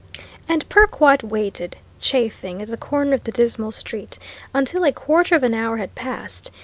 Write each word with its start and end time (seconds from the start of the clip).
And 0.49 0.67
Perkwite 0.67 1.21
waited, 1.23 1.77
chafing, 1.99 2.59
at 2.59 2.69
the 2.69 2.75
corner 2.75 3.13
of 3.13 3.23
the 3.23 3.31
dismal 3.31 3.71
street, 3.71 4.17
until 4.51 4.83
a 4.83 4.91
quarter 4.91 5.35
of 5.35 5.43
an 5.43 5.53
hour 5.53 5.77
had 5.77 5.93
passed. 5.93 6.49